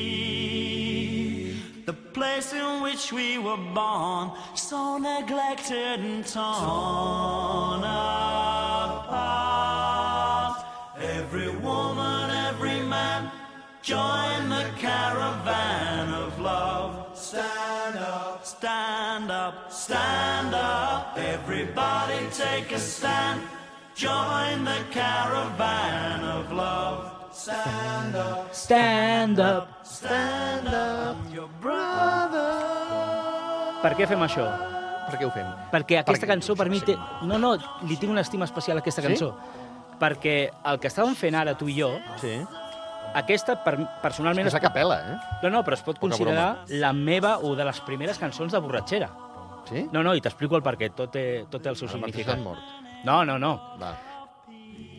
The 1.84 1.92
place 1.92 2.54
in 2.54 2.80
which 2.80 3.12
we 3.12 3.36
were 3.36 3.58
born, 3.74 4.30
so 4.54 4.96
neglected 4.96 6.00
and 6.00 6.26
torn 6.26 7.84
apart. 7.84 9.34
Every 10.98 11.50
woman, 11.56 12.30
every 12.30 12.80
man, 12.80 13.30
join 13.82 14.48
the 14.48 14.70
caravan 14.78 16.14
of 16.14 16.40
love. 16.40 16.67
Stand 18.62 19.30
up, 19.30 19.70
stand 19.70 20.52
up. 20.52 21.14
Everybody 21.16 22.26
take 22.34 22.74
a 22.74 22.78
stand. 22.80 23.40
Join 23.94 24.64
the 24.64 24.80
caravan 24.90 26.24
of 26.24 26.50
love. 26.52 27.04
Stand 27.32 28.16
up, 28.16 28.52
Stand 28.52 29.38
up. 29.38 29.86
Stand 29.86 30.66
up, 30.74 31.16
your 31.32 31.46
brother. 31.62 32.50
Per 33.84 33.94
què 33.94 34.08
fem 34.10 34.26
això? 34.26 34.48
Per 35.06 35.20
què 35.20 35.28
ho 35.28 35.30
fem? 35.30 35.46
Perquè 35.70 36.00
aquesta 36.00 36.26
Perquè- 36.26 36.32
cançó 36.34 36.56
per 36.58 36.66
mi 36.68 36.80
té... 36.82 36.96
No, 37.30 37.38
no, 37.38 37.54
li 37.86 37.94
tinc 37.96 38.10
una 38.10 38.26
estima 38.26 38.44
especial 38.50 38.78
a 38.78 38.80
aquesta 38.82 39.02
Sí? 39.02 39.06
cançó. 39.06 39.36
Perquè 40.02 40.50
el 40.64 40.80
que 40.82 40.88
estàvem 40.90 41.14
fent 41.14 41.36
ara, 41.38 41.54
tu 41.54 41.68
i 41.70 41.78
jo, 41.78 41.92
Sí. 42.18 42.34
Aquesta 43.18 43.56
per, 43.64 43.76
personalment... 44.02 44.46
És 44.48 44.54
a 44.56 44.60
capella, 44.62 44.98
eh? 45.12 45.16
No, 45.44 45.50
no, 45.58 45.62
però 45.66 45.76
es 45.78 45.82
pot 45.84 45.98
Poca 45.98 46.08
considerar 46.08 46.64
la 46.80 46.92
meva 46.96 47.36
o 47.44 47.54
de 47.58 47.64
les 47.68 47.80
primeres 47.86 48.18
cançons 48.18 48.52
de 48.54 48.60
borratxera. 48.64 49.08
Sí? 49.68 49.84
No, 49.92 50.02
no, 50.02 50.14
i 50.16 50.22
t'explico 50.24 50.56
el 50.56 50.62
perquè, 50.64 50.90
tot 50.96 51.12
té, 51.12 51.24
tot 51.50 51.62
té 51.62 51.68
el 51.72 51.76
seu 51.76 51.88
Ara 51.90 52.00
mateix 52.06 52.22
significat. 52.24 52.42
mort. 52.44 52.60
No, 53.04 53.20
no, 53.28 53.38
no. 53.38 53.52
Va. 53.80 53.94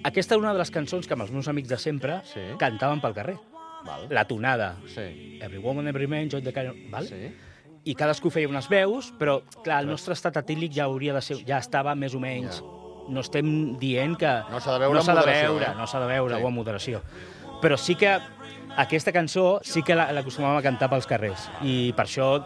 aquesta 0.08 0.36
era 0.36 0.42
una 0.42 0.54
de 0.54 0.60
les 0.62 0.72
cançons 0.72 1.08
que 1.08 1.14
amb 1.16 1.26
els 1.26 1.32
meus 1.36 1.48
amics 1.52 1.68
de 1.70 1.78
sempre 1.78 2.22
Sí. 2.30 2.42
cantaven 2.62 3.02
pel 3.02 3.14
carrer. 3.14 3.38
Val. 3.86 4.08
La 4.10 4.26
tonada. 4.28 4.76
Sí. 4.94 5.40
Every 5.42 5.58
woman, 5.60 5.88
every 5.88 6.08
man, 6.08 6.30
join 6.30 6.44
the 6.44 6.54
car... 6.54 6.66
Val? 6.92 7.08
Sí. 7.08 7.32
I 7.90 7.96
cadascú 7.96 8.30
feia 8.30 8.48
unes 8.52 8.68
veus, 8.70 9.14
però, 9.18 9.40
clar, 9.64 9.82
el 9.84 9.88
nostre 9.88 10.14
estat 10.14 10.36
etílic 10.42 10.74
ja 10.76 10.84
hauria 10.86 11.14
de 11.16 11.22
ser... 11.24 11.38
Ja 11.48 11.58
estava 11.64 11.96
més 11.96 12.16
o 12.16 12.20
menys... 12.20 12.62
No 13.10 13.24
estem 13.24 13.48
dient 13.82 14.14
que... 14.22 14.30
No 14.52 14.60
s'ha 14.62 14.76
de 14.76 14.80
veure 14.84 14.94
no 14.94 15.00
amb 15.02 15.08
s'ha 15.08 15.14
de 15.16 15.22
moderació, 15.24 15.54
veure, 15.56 15.66
eh? 15.72 15.78
no 15.80 15.88
s'ha 15.90 16.00
de 16.04 16.10
veure, 16.12 16.36
Sí. 16.36 16.44
o 16.44 16.48
amb 16.52 16.56
moderació. 16.60 17.00
Però 17.62 17.78
sí 17.78 17.96
que 17.96 18.18
aquesta 18.78 19.12
cançó 19.12 19.60
sí 19.64 19.84
que 19.84 19.96
la- 19.96 20.12
l'acostumàvem 20.14 20.58
a 20.58 20.62
cantar 20.64 20.90
pels 20.90 21.08
carrers. 21.08 21.50
I 21.62 21.92
per 21.96 22.06
això 22.06 22.44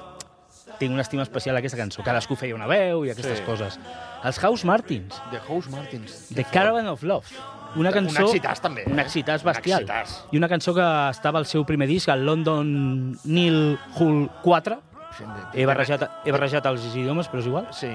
tinc 0.79 0.91
una 0.91 1.01
estima 1.03 1.21
especial 1.23 1.55
a 1.55 1.59
aquesta 1.59 1.77
cançó. 1.77 2.03
Cadascú 2.03 2.35
feia 2.35 2.55
una 2.55 2.65
veu 2.67 3.05
i 3.05 3.11
aquestes 3.11 3.39
Sí. 3.39 3.43
coses. 3.45 3.79
Els 4.23 4.39
House 4.39 4.65
Martins, 4.65 5.21
The 5.31 5.39
House 5.47 5.69
Martins. 5.69 6.29
The 6.33 6.43
Caravan 6.45 6.87
of 6.87 7.03
Love. 7.03 7.27
Una 7.75 7.89
Un 7.89 7.93
cançó... 7.93 8.27
excitàs, 8.27 8.59
també, 8.61 8.83
eh? 8.83 8.91
Un 8.91 8.99
excitàs 8.99 9.43
bestial. 9.43 9.83
Un 9.83 9.89
excitàs. 9.89 10.25
I 10.31 10.37
una 10.37 10.47
cançó 10.47 10.73
que 10.75 11.09
estava 11.09 11.39
al 11.39 11.45
seu 11.47 11.65
primer 11.65 11.87
disc, 11.87 12.07
el 12.09 12.23
London 12.25 13.17
Neil 13.23 13.79
Hull 13.97 14.29
4. 14.43 14.79
Sí, 15.17 15.23
de- 15.25 15.61
He 15.61 15.65
barrejat, 15.65 16.09
he 16.25 16.31
barrejat 16.31 16.65
els 16.65 16.85
idiomes, 16.95 17.29
però 17.29 17.39
és 17.39 17.45
igual. 17.47 17.67
Sí. 17.71 17.89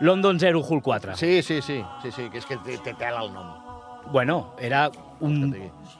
London 0.00 0.38
Zero 0.40 0.60
Hull 0.60 0.80
4. 0.82 1.16
Sí, 1.16 1.42
sí, 1.42 1.60
sí, 1.60 1.84
sí, 2.02 2.10
sí, 2.12 2.30
que 2.30 2.38
és 2.38 2.46
que 2.46 2.56
té, 2.58 2.78
té 2.78 2.94
tela 2.94 3.22
el 3.22 3.32
nom. 3.34 3.69
Bueno, 4.12 4.54
era 4.58 4.90
un... 5.20 5.54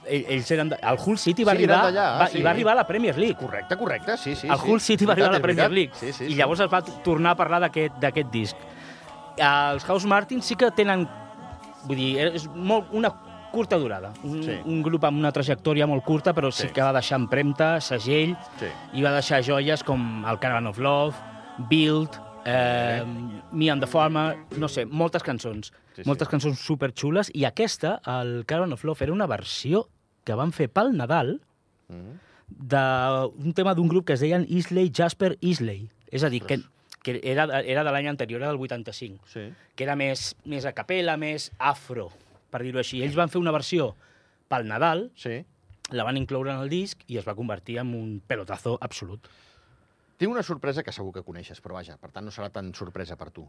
Ells 0.07 0.51
eren... 0.51 0.73
El 0.81 0.99
Hull 1.05 1.19
City 1.19 1.45
va 1.45 1.53
Sí, 1.53 1.59
arribar... 1.59 1.83
d'allà, 1.85 2.07
va, 2.19 2.27
sí. 2.29 2.39
I 2.39 2.43
va 2.43 2.51
arribar 2.51 2.73
a 2.73 2.77
la 2.81 2.87
Premier 2.87 3.17
League. 3.19 3.37
Correcte, 3.37 3.77
correcte, 3.77 4.17
sí, 4.17 4.35
sí. 4.35 4.49
el 4.49 4.59
sí. 4.59 4.71
Hull 4.71 4.81
City 4.81 5.05
va 5.07 5.13
arribar 5.13 5.31
a 5.31 5.35
la 5.35 5.41
Premier 5.41 5.71
League. 5.71 5.93
Sí, 5.95 6.13
sí, 6.13 6.25
I 6.33 6.35
llavors 6.35 6.61
es 6.65 6.73
va 6.73 6.81
tornar 6.83 7.33
a 7.33 7.37
parlar 7.37 7.61
d'aquest 7.63 8.31
disc. 8.33 8.57
Els 9.37 9.85
House 9.85 10.07
Martins 10.07 10.45
sí 10.45 10.57
que 10.57 10.71
tenen... 10.73 11.07
Vull 11.87 11.97
dir, 11.97 12.11
és 12.35 12.49
molt, 12.53 12.91
una 12.93 13.09
curta 13.53 13.79
durada. 13.81 14.11
Un, 14.23 14.43
Sí. 14.45 14.59
un 14.65 14.83
grup 14.83 15.05
amb 15.05 15.19
una 15.19 15.31
trajectòria 15.33 15.87
molt 15.87 16.05
curta, 16.05 16.35
però 16.35 16.51
sí, 16.53 16.67
Sí. 16.67 16.73
que 16.75 16.83
va 16.83 16.93
deixar 16.93 17.19
empremta, 17.19 17.81
segell, 17.81 18.37
Sí. 18.59 18.67
i 18.95 19.03
va 19.03 19.13
deixar 19.13 19.43
joies 19.43 19.83
com 19.85 20.25
el 20.29 20.39
Caravan 20.39 20.67
of 20.67 20.79
Love, 20.79 21.15
Build, 21.71 22.11
eh, 22.45 23.03
Me 23.53 23.71
and 23.71 23.83
the 23.83 23.87
Farmer, 23.87 24.37
no 24.57 24.69
sé, 24.69 24.87
moltes 24.87 25.23
cançons. 25.23 25.73
Sí, 25.95 26.03
sí. 26.03 26.09
moltes 26.09 26.29
cançons 26.29 26.59
superxules, 26.59 27.31
i 27.35 27.45
aquesta, 27.45 28.01
el 28.07 28.45
Caravan 28.47 28.73
of 28.73 28.85
Love, 28.85 29.03
era 29.05 29.13
una 29.13 29.27
versió 29.27 29.89
que 30.25 30.35
van 30.39 30.53
fer 30.53 30.69
pel 30.71 30.93
Nadal 30.97 31.41
Mhm. 31.89 32.19
d'un 32.49 33.53
tema 33.55 33.75
d'un 33.75 33.89
grup 33.89 34.07
que 34.07 34.13
es 34.15 34.21
deien 34.21 34.45
Isley 34.49 34.91
Jasper 34.95 35.37
Isley. 35.41 35.89
És 36.11 36.25
a 36.25 36.31
dir, 36.31 36.43
que, 36.45 36.61
que 37.03 37.21
era, 37.23 37.45
era 37.63 37.85
de 37.85 37.91
l'any 37.93 38.09
anterior, 38.09 38.41
era 38.43 38.51
del 38.53 38.61
85, 38.61 39.27
Sí. 39.27 39.53
que 39.75 39.85
era 39.85 39.97
més, 39.97 40.37
més 40.45 40.65
a 40.65 40.73
capella, 40.73 41.17
més 41.17 41.51
afro, 41.59 42.11
per 42.51 42.63
dir-ho 42.63 42.79
així. 42.79 43.03
Ells 43.03 43.15
van 43.17 43.29
fer 43.29 43.39
una 43.41 43.53
versió 43.53 43.95
pel 44.49 44.67
Nadal, 44.67 45.11
Sí. 45.15 45.45
la 45.91 46.05
van 46.05 46.17
incloure 46.17 46.51
en 46.53 46.61
el 46.61 46.69
disc 46.69 47.01
i 47.09 47.17
es 47.19 47.27
va 47.27 47.35
convertir 47.35 47.79
en 47.79 47.95
un 47.95 48.21
pelotazo 48.27 48.79
absolut. 48.81 49.27
Tinc 50.21 50.31
una 50.35 50.43
sorpresa 50.45 50.83
que 50.85 50.93
segur 50.93 51.15
que 51.17 51.23
coneixes, 51.25 51.63
però 51.65 51.79
vaja, 51.79 51.97
per 51.97 52.11
tant 52.13 52.27
no 52.29 52.33
serà 52.35 52.51
tan 52.53 52.75
sorpresa 52.77 53.17
per 53.17 53.31
tu. 53.33 53.47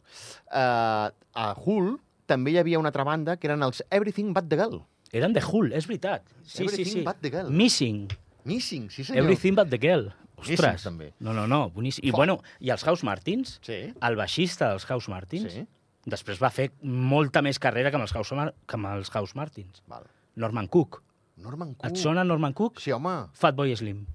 Uh, 0.48 1.12
a 1.36 1.50
Hull 1.66 1.98
també 2.32 2.54
hi 2.54 2.62
havia 2.62 2.80
una 2.80 2.94
altra 2.94 3.04
banda 3.04 3.36
que 3.36 3.50
eren 3.50 3.64
els 3.68 3.84
Everything 3.92 4.32
But 4.34 4.48
The 4.48 4.60
Girl. 4.62 4.80
Eren 5.12 5.34
de 5.36 5.42
Hull, 5.44 5.74
és 5.76 5.86
veritat. 5.90 6.24
Sí, 6.48 6.64
Everything 6.64 6.86
sí, 6.88 6.92
sí. 7.02 7.04
but 7.04 7.18
the 7.20 7.30
girl. 7.34 7.50
Missing. 7.52 8.06
Missing, 8.48 8.86
sí 8.90 9.04
senyor. 9.04 9.26
Everything 9.26 9.58
but 9.60 9.68
the 9.70 9.78
girl. 9.84 10.14
Ostres. 10.40 10.86
també. 10.88 11.12
No, 11.20 11.34
no, 11.36 11.44
no, 11.52 11.66
boníssim. 11.70 12.06
I, 12.08 12.12
Fo- 12.14 12.22
bueno, 12.22 12.38
I 12.64 12.72
els 12.74 12.86
House 12.88 13.04
Martins, 13.06 13.60
Sí. 13.62 13.94
el 14.02 14.16
baixista 14.16 14.70
dels 14.72 14.86
House 14.88 15.12
Martins, 15.12 15.52
Sí. 15.54 15.66
després 16.06 16.40
va 16.42 16.50
fer 16.50 16.72
molta 16.82 17.44
més 17.44 17.60
carrera 17.60 17.92
que 17.92 18.00
amb 18.00 18.08
els 18.08 18.14
House, 18.16 18.32
Mar 18.34 18.54
que 18.66 18.80
amb 18.80 18.88
els 18.96 19.12
House 19.12 19.36
Martins. 19.36 19.84
Val. 19.86 20.08
Norman 20.36 20.68
Cook. 20.72 21.04
Norman 21.36 21.76
Cook. 21.76 21.92
Et 21.92 21.98
sona 21.98 22.24
Norman 22.24 22.54
Cook? 22.54 22.80
Sí, 22.80 22.92
home. 22.96 23.28
Fatboy 23.34 23.76
Slim. 23.76 24.06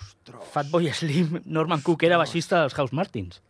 Ostres. 0.00 0.48
Fatboy 0.52 0.88
Slim, 0.92 1.40
Norman 1.46 1.80
Cook 1.84 2.02
era 2.08 2.18
baixista 2.20 2.62
dels 2.64 2.74
House 2.74 2.92
Martins. 2.96 3.42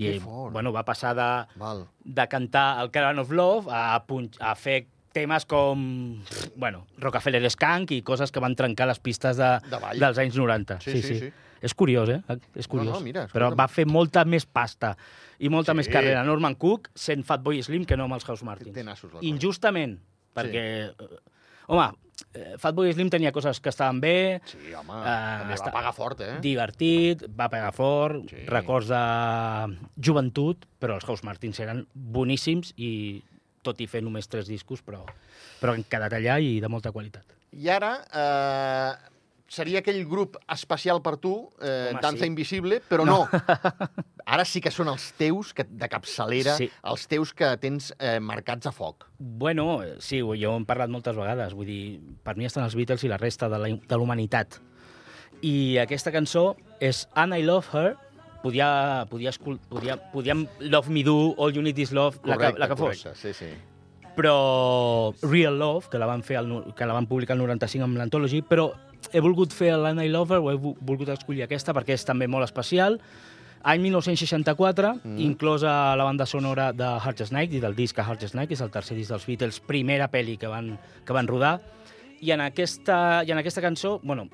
I, 0.00 0.18
bueno, 0.22 0.72
va 0.72 0.82
passar 0.86 1.12
de, 1.18 1.26
Val. 1.60 1.82
de 2.00 2.24
cantar 2.32 2.80
el 2.82 2.90
Caravan 2.90 3.18
of 3.20 3.30
Love 3.36 3.68
a, 3.74 3.98
punx, 4.08 4.38
a 4.40 4.54
fer 4.56 4.86
temes 5.12 5.44
com, 5.44 5.80
bueno, 6.56 6.84
Rockefeller 7.02 7.50
Skunk 7.50 7.90
i 7.92 8.02
coses 8.06 8.30
que 8.32 8.40
van 8.40 8.54
trencar 8.56 8.86
les 8.88 9.00
pistes 9.02 9.36
de, 9.36 9.48
De 9.68 9.80
ball. 9.82 9.98
dels 10.00 10.20
anys 10.22 10.36
90. 10.38 10.78
Sí, 10.86 11.02
sí, 11.02 11.18
sí. 11.18 11.30
És 11.60 11.74
curiós, 11.76 12.08
eh? 12.08 12.20
És 12.56 12.64
curiós. 12.70 12.94
no, 12.94 13.00
mira, 13.04 13.26
Però 13.28 13.50
va 13.58 13.66
fer 13.68 13.84
molta 13.90 14.22
més 14.24 14.46
pasta 14.46 14.94
i 15.44 15.50
molta 15.52 15.74
Sí. 15.74 15.76
més 15.82 15.88
carrera 15.92 16.22
Norman 16.24 16.54
Cook 16.56 16.88
sent 16.94 17.26
Fatboy 17.26 17.60
Slim 17.62 17.84
que 17.84 17.98
no 18.00 18.06
amb 18.06 18.14
els 18.16 18.24
House 18.24 18.46
Martins. 18.46 18.72
Té 18.72 18.84
nassos. 18.86 19.12
Injustament, 19.20 19.98
perquè... 20.32 20.64
eh, 20.88 21.18
Home, 21.70 21.90
Fatboy 22.58 22.92
Slim 22.92 23.10
tenia 23.10 23.32
coses 23.32 23.60
que 23.60 23.68
estaven 23.72 24.00
bé, 24.00 24.40
Sí, 24.46 24.72
home, 24.74 24.92
Eh, 25.00 25.38
també 25.40 25.56
va 25.56 25.72
pagar 25.72 25.92
fort, 25.94 26.20
eh? 26.20 26.38
divertit, 26.40 27.24
va 27.38 27.48
pegar 27.48 27.72
fort, 27.72 28.28
Sí. 28.30 28.44
records 28.46 28.88
de 28.88 29.78
joventut, 30.00 30.66
però 30.80 30.94
els 30.98 31.04
House 31.04 31.24
Martins 31.24 31.60
eren 31.60 31.86
boníssims 31.94 32.72
i 32.76 33.22
tot 33.62 33.80
i 33.80 33.86
fer 33.86 34.00
només 34.02 34.28
tres 34.28 34.46
discos, 34.48 34.80
però, 34.82 35.02
però 35.60 35.74
han 35.74 35.84
quedat 35.84 36.12
allà 36.16 36.38
i 36.40 36.60
de 36.60 36.68
molta 36.68 36.92
qualitat. 36.92 37.24
I 37.52 37.68
ara 37.68 38.04
eh, 38.14 38.94
seria 39.50 39.80
aquell 39.82 40.04
grup 40.06 40.36
especial 40.54 41.00
per 41.02 41.16
tu, 41.18 41.32
eh, 41.60 41.88
Home, 41.90 42.00
Danza 42.00 42.22
sí. 42.22 42.28
Invisible, 42.30 42.78
però 42.88 43.02
no. 43.04 43.24
Ara 44.30 44.44
sí 44.46 44.60
que 44.62 44.70
són 44.70 44.86
els 44.92 45.08
teus 45.18 45.50
que, 45.56 45.64
de 45.66 45.88
capçalera, 45.90 46.54
Sí. 46.54 46.68
els 46.86 47.06
teus 47.10 47.32
que 47.34 47.48
tens 47.58 47.88
eh, 47.98 48.20
marcats 48.22 48.68
a 48.70 48.72
foc. 48.72 49.08
Bueno, 49.18 49.80
sí, 49.98 50.20
jo 50.22 50.52
ho 50.52 50.56
hem 50.56 50.66
parlat 50.68 50.92
moltes 50.92 51.16
vegades, 51.18 51.56
vull 51.58 51.66
dir, 51.66 51.98
per 52.22 52.36
mi 52.38 52.46
estan 52.46 52.62
els 52.68 52.76
Beatles 52.78 53.02
i 53.02 53.10
la 53.10 53.18
resta 53.18 53.48
de 53.50 53.58
la- 53.58 53.72
de 53.74 53.96
l'humanitat. 53.98 54.60
I 55.42 55.78
aquesta 55.82 56.12
cançó 56.12 56.54
és 56.78 57.08
And 57.16 57.34
I 57.34 57.42
Love 57.42 57.66
Her, 57.74 57.96
podia, 58.44 59.04
podia, 59.10 59.32
podia, 59.68 59.96
podíem 60.12 60.46
Love 60.60 60.90
Me 60.94 61.02
Do, 61.02 61.34
All 61.38 61.52
You 61.56 61.62
Need 61.62 61.78
Is 61.78 61.90
Love, 61.92 62.20
la 62.24 62.36
que, 62.38 62.52
la 62.56 62.68
que 62.68 62.76
fos. 62.76 63.02
correcte, 63.02 63.14
sí, 63.18 63.34
sí. 63.34 63.50
però 64.14 65.14
Real 65.22 65.58
Love, 65.58 65.88
que 65.90 65.98
la 65.98 66.06
van, 66.06 66.22
fer 66.22 66.36
el, 66.38 66.72
que 66.76 66.86
la 66.86 66.92
van 66.92 67.06
publicar 67.08 67.34
el 67.36 67.42
95 67.42 67.84
amb 67.86 67.96
l'Anthology, 67.96 68.42
però 68.42 68.70
he 69.12 69.20
volgut 69.20 69.52
fer 69.52 69.74
l'Anna 69.76 70.04
I 70.04 70.10
Love 70.12 70.36
Her, 70.36 70.40
o 70.40 70.50
he 70.50 70.56
vo- 70.56 70.76
volgut 70.80 71.08
escollir 71.08 71.44
aquesta 71.44 71.74
perquè 71.76 71.96
és 71.96 72.04
també 72.04 72.28
molt 72.28 72.44
especial. 72.44 73.00
Any 73.62 73.82
1964, 73.82 74.94
mm. 75.04 75.18
inclosa 75.20 75.94
la 75.96 76.04
banda 76.04 76.24
sonora 76.24 76.70
de 76.72 76.84
Hardest 76.84 77.32
Night 77.32 77.52
i 77.52 77.60
del 77.60 77.76
disc 77.76 77.98
a 77.98 78.06
Hardest 78.06 78.34
Night, 78.34 78.48
que 78.48 78.56
és 78.56 78.62
el 78.64 78.70
tercer 78.72 78.96
disc 78.96 79.12
dels 79.12 79.26
Beatles, 79.28 79.60
primera 79.60 80.08
pel·li 80.08 80.38
que 80.40 80.48
van, 80.48 80.78
que 81.04 81.16
van 81.16 81.28
rodar. 81.28 81.58
I 82.20 82.32
en 82.32 82.40
aquesta, 82.40 83.20
i 83.26 83.32
en 83.34 83.40
aquesta 83.40 83.60
cançó, 83.60 83.98
bueno, 84.02 84.28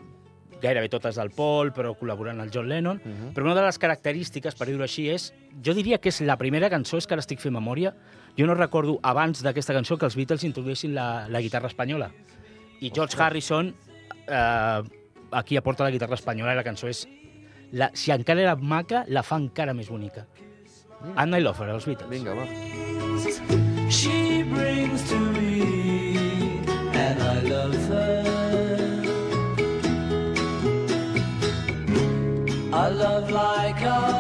gairebé 0.62 0.88
totes 0.88 1.18
del 1.18 1.33
Paul, 1.35 1.73
però 1.75 1.97
col·laborant 1.99 2.38
el 2.42 2.52
John 2.54 2.68
Lennon, 2.68 3.00
uh 3.02 3.09
-huh. 3.09 3.33
però 3.35 3.50
una 3.50 3.54
de 3.54 3.66
les 3.66 3.78
característiques, 3.78 4.54
per 4.54 4.68
dir-ho 4.68 4.83
així, 4.83 5.09
és... 5.11 5.33
Jo 5.62 5.75
diria 5.75 5.99
que 5.99 6.09
és 6.09 6.21
la 6.21 6.37
primera 6.37 6.71
cançó, 6.71 6.97
és 6.97 7.06
que 7.06 7.14
ara 7.14 7.21
estic 7.21 7.40
fent 7.40 7.54
memòria, 7.54 7.95
jo 8.38 8.47
no 8.47 8.54
recordo 8.54 8.99
abans 9.02 9.42
d'aquesta 9.42 9.73
cançó 9.73 9.97
que 9.99 10.04
els 10.06 10.16
Beatles 10.16 10.45
introduïssin 10.45 10.95
la, 10.95 11.26
la 11.28 11.40
guitarra 11.40 11.66
espanyola. 11.68 12.11
I 12.80 12.90
George 12.95 13.16
Harrison 13.18 13.75
eh, 14.26 14.83
aquí 15.30 15.56
aporta 15.56 15.85
la 15.85 15.90
guitarra 15.90 16.14
espanyola 16.14 16.54
i 16.54 16.61
la 16.61 16.66
cançó 16.66 16.90
és... 16.90 17.06
La, 17.76 17.90
si 17.99 18.12
encara 18.14 18.40
era 18.45 18.54
maca, 18.56 19.02
la 19.11 19.25
fa 19.26 19.40
encara 19.42 19.75
més 19.75 19.88
bonica. 19.90 20.23
Anna 21.18 21.40
i 21.40 21.42
Lofer, 21.42 21.66
els 21.75 21.87
Beatles. 21.87 22.11
Vinga, 22.11 22.35
va. 22.38 22.47
she 23.90 24.42
brings 24.45 25.09
to 25.09 25.18
me, 25.18 26.61
and 26.95 27.23
I 27.23 27.40
love 27.40 27.75
her. 27.88 28.23
A 32.73 32.90
love 32.90 33.30
like 33.30 33.83
ours 33.83 34.15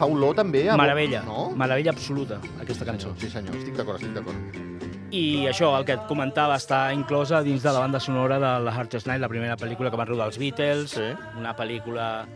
Fa 0.00 0.08
olor 0.08 0.34
també 0.38 0.64
a... 0.72 0.76
Meravella, 0.80 1.20
No? 1.26 1.50
meravella 1.60 1.92
absoluta, 1.92 2.38
aquesta 2.62 2.86
cançó. 2.88 3.12
Sí, 3.20 3.28
senyor, 3.28 3.54
estic 3.60 3.76
d'acord, 3.76 4.00
estic 4.00 4.14
d'acord. 4.16 4.58
I 5.12 5.46
això, 5.50 5.72
el 5.76 5.84
que 5.84 5.96
et 5.98 6.04
comentava, 6.08 6.54
està 6.56 6.84
inclosa 6.94 7.42
dins 7.42 7.62
de 7.66 7.72
la 7.74 7.80
banda 7.82 7.98
sonora 8.00 8.38
de 8.40 8.52
La 8.64 8.72
Hardest 8.72 9.08
Night, 9.10 9.20
la 9.20 9.28
primera 9.28 9.56
pel·lícula 9.58 9.90
que 9.90 9.98
van 9.98 10.06
rodar 10.08 10.28
els 10.30 10.38
Beatles, 10.38 10.90
Sí. 10.96 11.08
una 11.36 11.54
pel·lícula 11.56 12.26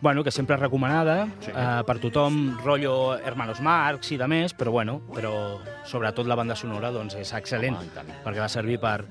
bueno, 0.00 0.22
que 0.22 0.30
sempre 0.30 0.54
és 0.54 0.60
recomanada 0.60 1.28
Sí. 1.40 1.50
eh, 1.50 1.82
per 1.86 1.98
tothom, 1.98 2.56
rotllo 2.64 3.16
Hermanos 3.18 3.60
Marx 3.60 4.12
i 4.12 4.16
de 4.18 4.28
més, 4.28 4.54
però 4.54 4.70
bueno, 4.70 5.00
però 5.12 5.58
sobretot 5.84 6.26
la 6.26 6.36
banda 6.36 6.54
sonora 6.54 6.90
doncs, 6.92 7.14
és 7.16 7.32
excel·lent, 7.34 7.74
Home, 7.78 7.90
tant. 7.94 8.12
perquè 8.24 8.38
va 8.38 8.48
servir 8.48 8.78
per, 8.78 9.04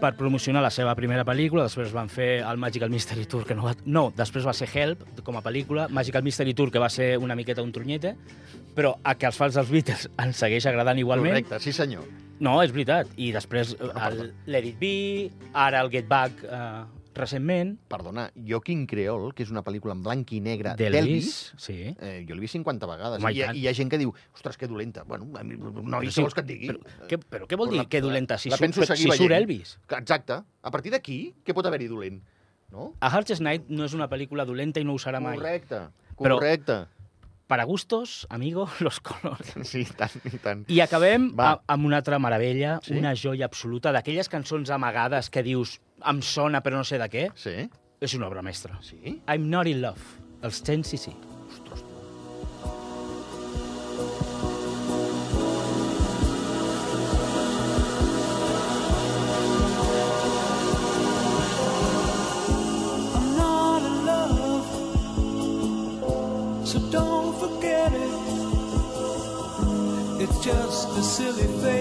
per 0.00 0.14
promocionar 0.18 0.62
la 0.64 0.70
seva 0.72 0.94
primera 0.98 1.24
pel·lícula, 1.28 1.66
després 1.68 1.92
van 1.94 2.08
fer 2.10 2.40
el 2.40 2.60
Magical 2.60 2.90
Mystery 2.92 3.26
Tour, 3.30 3.44
que 3.46 3.56
no 3.56 3.66
va... 3.68 3.74
No, 3.84 4.08
després 4.16 4.46
va 4.46 4.54
ser 4.56 4.68
Help, 4.72 5.04
com 5.26 5.36
a 5.38 5.42
pel·lícula, 5.44 5.88
Magical 5.92 6.24
Mystery 6.26 6.54
Tour, 6.56 6.72
que 6.72 6.82
va 6.82 6.88
ser 6.90 7.12
una 7.20 7.36
miqueta 7.38 7.62
un 7.62 7.72
tronyete, 7.72 8.14
però 8.76 8.94
a 9.04 9.14
que 9.18 9.28
els 9.28 9.36
fans 9.38 9.58
dels 9.58 9.70
Beatles 9.70 10.08
ens 10.24 10.40
segueix 10.40 10.66
agradant 10.70 10.98
igualment, 11.00 11.36
Correcte, 11.36 11.60
sí 11.62 11.74
senyor. 11.76 12.06
no, 12.40 12.56
és 12.64 12.72
veritat. 12.72 13.12
I 13.20 13.32
després 13.36 13.74
eh, 13.76 13.90
el 14.06 14.22
Let 14.50 14.72
It 14.72 14.80
Be, 14.80 14.94
ara 15.52 15.84
el 15.84 15.92
Get 15.92 16.08
Back 16.08 16.44
eh, 16.48 16.99
recentment, 17.14 17.78
Perdona, 17.90 18.28
jo 18.46 18.60
King 18.60 18.86
Creole, 18.86 19.32
que 19.34 19.42
és 19.42 19.50
una 19.50 19.62
pel·lícula 19.66 19.92
en 19.96 20.02
blanc 20.02 20.30
i 20.32 20.40
negre 20.40 20.74
d'Elvis. 20.78 21.52
Sí. 21.58 21.94
eh, 21.98 22.24
jo 22.28 22.34
l'he 22.34 22.40
vist 22.40 22.54
50 22.58 22.86
vegades. 22.86 23.22
Home, 23.22 23.32
i 23.32 23.34
I, 23.34 23.38
hi 23.38 23.42
ha- 23.42 23.46
tant. 23.50 23.56
i 23.56 23.60
hi 23.64 23.68
ha 23.68 23.74
gent 23.74 23.90
que 23.90 23.98
diu, 23.98 24.12
ostres, 24.34 24.56
que 24.56 24.68
dolenta. 24.68 25.02
Bueno, 25.04 25.26
a 25.38 25.42
mi, 25.42 25.56
no, 25.56 26.02
i 26.02 26.10
sí, 26.10 26.22
vols 26.22 26.34
que 26.34 26.40
et 26.44 26.46
digui? 26.46 26.68
Però, 26.70 26.80
què, 27.08 27.18
però 27.18 27.46
què 27.50 27.56
vol 27.58 27.68
Però 27.68 27.72
dir 27.72 27.82
la- 27.82 27.88
que 27.88 28.00
dolenta? 28.00 28.38
Si, 28.38 28.50
la 28.50 28.56
surt, 28.56 28.76
però 28.78 28.96
si 28.96 29.10
surt. 29.10 29.32
Elvis. 29.32 29.78
Exacte. 29.98 30.40
A 30.62 30.70
partir 30.70 30.92
d'aquí, 30.92 31.34
què 31.44 31.54
pot 31.54 31.66
haver-hi 31.66 31.88
dolent? 31.88 32.22
No? 32.70 32.92
A 33.00 33.08
Hardest 33.10 33.42
Night 33.42 33.66
no 33.68 33.84
és 33.84 33.94
una 33.94 34.08
pel·lícula 34.08 34.44
dolenta 34.46 34.78
i 34.78 34.84
no 34.84 34.94
ho 34.94 34.98
serà 35.02 35.18
mai. 35.20 35.36
Correcte, 35.36 35.88
Però- 36.16 36.38
correcte. 36.38 36.84
Para 37.50 37.64
gustos, 37.64 38.28
amigo, 38.30 38.68
los 38.78 39.00
colors. 39.00 39.54
Sí, 39.66 39.80
i 39.80 39.84
tant, 39.98 40.12
i 40.22 40.38
tant. 40.38 40.60
I 40.70 40.78
acabem 40.84 41.32
Va. 41.34 41.48
a, 41.56 41.62
amb 41.74 41.84
una 41.88 41.96
altra 41.98 42.20
meravella, 42.22 42.76
Sí? 42.84 42.94
una 42.94 43.10
joia 43.18 43.44
absoluta, 43.46 43.90
d'aquelles 43.90 44.28
cançons 44.30 44.70
amagades 44.70 45.30
que 45.34 45.42
dius 45.42 45.80
em 46.06 46.22
sona 46.22 46.60
però 46.64 46.76
no 46.80 46.84
sé 46.84 46.98
de 47.00 47.08
què. 47.12 47.28
Sí? 47.36 47.68
És 48.00 48.14
una 48.16 48.28
obra 48.30 48.42
mestra. 48.42 48.78
Sí? 48.82 49.18
I'm 49.28 49.50
not 49.50 49.66
in 49.68 49.82
love, 49.82 50.00
els 50.42 50.62
10cc. 50.64 51.12
Ostres, 51.50 51.82
tu. 51.84 51.88
I'm 63.16 63.36
not 63.36 63.82
in 63.82 64.06
love, 64.06 64.66
so 66.66 66.78
don't 66.90 67.38
forget 67.40 67.92
it. 67.92 68.14
It's 70.22 70.38
just 70.44 70.88
a 70.98 71.02
silly 71.02 71.48
phase 71.62 71.79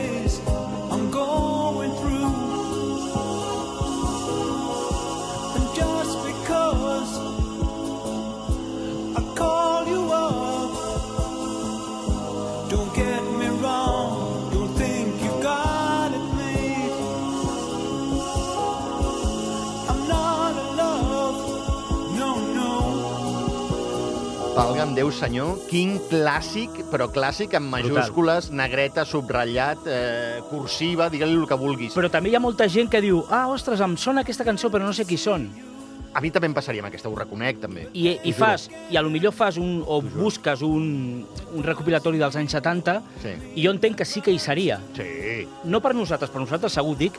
Valga'm 24.60 24.92
Déu, 24.92 25.08
senyor, 25.16 25.54
quin 25.70 25.94
clàssic, 26.12 26.82
però 26.92 27.06
clàssic 27.16 27.54
en 27.56 27.64
majúscules, 27.72 28.50
negreta, 28.52 29.06
subratllat, 29.08 29.86
eh, 29.88 30.42
cursiva, 30.50 31.08
digue-li 31.10 31.38
el 31.40 31.46
que 31.48 31.56
vulguis. 31.56 31.96
Però 31.96 32.10
també 32.12 32.34
hi 32.34 32.36
ha 32.36 32.42
molta 32.44 32.68
gent 32.68 32.92
que 32.92 33.00
diu 33.00 33.22
ah, 33.32 33.46
ostres, 33.54 33.80
em 33.80 33.96
sona 33.96 34.26
aquesta 34.28 34.44
cançó 34.44 34.68
però 34.74 34.84
no 34.84 34.92
sé 34.92 35.06
qui 35.08 35.16
són. 35.16 35.48
A 36.12 36.20
mi 36.20 36.32
també 36.34 36.50
em 36.50 36.58
passaria 36.58 36.82
amb 36.84 36.90
aquesta, 36.90 37.08
ho 37.08 37.16
reconec, 37.16 37.62
també. 37.62 37.86
I, 37.94 38.18
i 38.18 38.34
T'ho 38.34 38.40
fas, 38.42 38.68
i 38.92 38.98
a 38.98 39.04
lo 39.06 39.12
millor 39.14 39.32
fas 39.32 39.56
un, 39.62 39.78
o 39.86 40.02
busques 40.02 40.64
un, 40.66 41.24
un 41.54 41.64
recopilatori 41.64 42.20
dels 42.20 42.36
anys 42.36 42.58
70 42.58 43.00
Sí. 43.24 43.36
i 43.56 43.64
jo 43.64 43.72
entenc 43.72 43.96
que 44.02 44.10
sí 44.10 44.20
que 44.20 44.34
hi 44.34 44.40
seria. 44.44 44.82
Sí. 44.98 45.46
No 45.70 45.80
per 45.80 45.94
nosaltres, 45.96 46.34
per 46.34 46.42
nosaltres 46.44 46.76
segur 46.76 46.98
dic, 47.00 47.16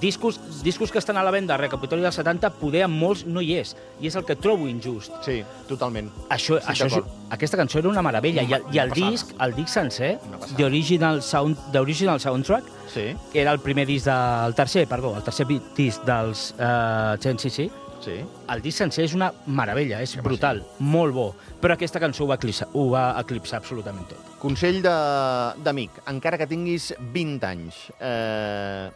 discos, 0.00 0.40
discos 0.62 0.90
que 0.92 0.98
estan 0.98 1.16
a 1.16 1.22
la 1.24 1.30
venda, 1.30 1.56
recopilatori 1.56 2.02
dels 2.02 2.14
70, 2.14 2.50
poder 2.60 2.82
amb 2.84 2.96
molts 3.00 3.24
no 3.26 3.40
hi 3.40 3.54
és. 3.58 3.74
I 4.00 4.06
és 4.10 4.16
el 4.16 4.24
que 4.24 4.36
trobo 4.36 4.68
injust. 4.68 5.12
Sí, 5.24 5.42
totalment. 5.68 6.10
Això, 6.28 6.58
Sí, 6.60 6.66
això 6.72 7.02
aquesta 7.30 7.56
cançó 7.56 7.78
era 7.78 7.88
una 7.88 8.02
meravella. 8.02 8.42
I, 8.42 8.52
el- 8.52 8.64
i 8.72 8.78
el 8.78 8.86
Una 8.88 8.94
passada. 8.94 9.10
disc, 9.10 9.34
el 9.40 9.54
disc 9.54 9.68
sencer, 9.68 10.18
Una. 10.28 10.38
The 10.56 10.64
Original, 10.64 11.22
Sound, 11.22 11.56
The 11.72 11.78
Original 11.78 12.20
Soundtrack, 12.20 12.64
Sí, 12.92 13.14
que 13.32 13.40
era 13.42 13.52
el 13.52 13.60
primer 13.60 13.86
disc 13.86 14.06
del 14.06 14.54
tercer, 14.54 14.86
perdó, 14.88 15.16
el 15.16 15.22
tercer 15.22 15.46
disc 15.76 16.02
dels 16.04 16.54
uh, 16.58 17.16
Gen 17.20 17.38
CC, 17.38 17.70
sí. 18.00 18.20
el 18.48 18.62
disc 18.62 18.78
sencer 18.78 19.04
és 19.04 19.14
una 19.14 19.32
meravella, 19.46 20.00
és 20.02 20.10
Sí, 20.10 20.18
home, 20.18 20.28
brutal, 20.28 20.62
molt 20.78 21.12
bo. 21.14 21.34
Però 21.60 21.74
aquesta 21.74 21.98
cançó 21.98 22.24
ho 22.24 22.28
va 22.28 22.36
eclipsar, 22.36 22.68
ho 22.74 22.90
va 22.90 23.18
eclipsar 23.20 23.58
absolutament 23.58 24.06
tot. 24.08 24.18
Consell 24.38 24.80
de- 24.82 25.62
d'amic, 25.64 25.90
encara 26.06 26.38
que 26.38 26.46
tinguis 26.46 26.94
20 27.12 27.44
anys, 27.46 27.74
eh, 27.98 28.90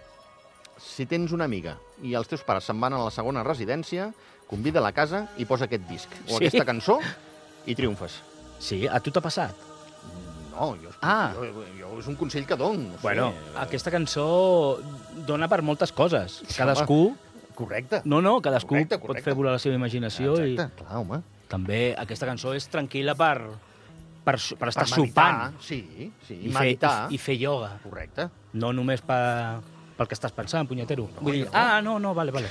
si 0.90 1.06
tens 1.06 1.32
una 1.32 1.44
amiga 1.46 1.76
i 2.02 2.14
els 2.18 2.28
teus 2.28 2.42
pares 2.46 2.64
se'n 2.68 2.80
van 2.80 2.92
a 2.96 3.00
la 3.04 3.10
segona 3.14 3.44
residència, 3.46 4.10
convida 4.50 4.80
a 4.80 4.82
la 4.82 4.92
casa 4.92 5.28
i 5.38 5.44
posa 5.46 5.66
aquest 5.68 5.86
disc 5.88 6.08
o 6.28 6.38
Sí? 6.38 6.46
aquesta 6.46 6.64
cançó 6.66 6.98
i 7.66 7.74
triomfes. 7.78 8.20
Sí, 8.58 8.86
a 8.86 8.98
tu 9.00 9.10
t'ha 9.14 9.20
passat? 9.22 9.54
No, 10.50 10.74
jo, 10.76 10.90
Ah. 11.00 11.32
jo, 11.34 11.64
jo, 11.78 11.98
és 12.00 12.06
un 12.08 12.16
consell 12.16 12.44
que 12.46 12.56
dono. 12.56 12.82
No 12.90 12.92
sé. 12.96 13.02
Bueno, 13.02 13.32
aquesta 13.56 13.90
cançó 13.90 14.78
dona 15.26 15.48
per 15.48 15.62
moltes 15.62 15.92
coses. 15.92 16.42
Sí, 16.46 16.54
Cadascú... 16.58 17.16
Correcte. 17.54 18.00
No, 18.04 18.20
no, 18.22 18.40
cadascú 18.40 18.68
Correcte, 18.74 18.96
pot 18.98 19.08
correcte. 19.08 19.24
fer 19.30 19.34
volar 19.36 19.52
la 19.52 19.58
seva 19.58 19.74
imaginació 19.76 20.34
i 20.40 20.54
Exacte, 20.54 20.82
clar, 20.82 20.96
home. 20.96 21.18
també 21.48 21.94
aquesta 21.98 22.24
cançó 22.24 22.54
és 22.56 22.64
tranquil·la 22.72 23.12
per, 23.14 23.34
per, 24.24 24.36
per 24.58 24.68
estar 24.70 24.86
Per 24.86 24.98
meditar, 24.98 25.26
sopant 25.50 25.60
Sí, 25.60 25.80
sí, 26.26 26.34
i, 26.34 26.46
i 26.48 26.52
fer, 26.52 26.60
meditar. 26.62 26.94
i, 27.10 27.14
i 27.14 27.18
fer 27.18 27.34
ioga. 27.36 27.74
Correcte. 27.82 28.30
No 28.54 28.72
només 28.72 29.02
per, 29.04 29.60
pel 30.00 30.08
que 30.08 30.16
estàs 30.16 30.32
pensant, 30.32 30.64
punyetero. 30.70 31.04
No, 31.18 31.26
Vull 31.28 31.42
dir, 31.42 31.44
no. 31.44 31.52
ah, 31.52 31.80
no, 31.84 31.98
no, 32.00 32.14
vale, 32.16 32.32
vale. 32.32 32.48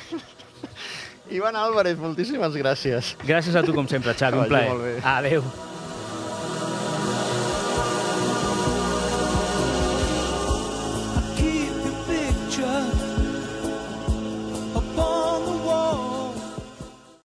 Ivan 1.33 1.57
Álvarez, 1.57 1.97
moltíssimes 2.01 2.53
gràcies. 2.57 3.15
Gràcies 3.25 3.57
a 3.57 3.65
tu, 3.65 3.73
com 3.73 3.89
sempre, 3.89 4.13
Xavi, 4.17 4.37
un 4.45 4.47
plaer. 4.49 4.69
molt 4.69 4.85
bé. 4.85 4.95
Adéu. 5.17 5.43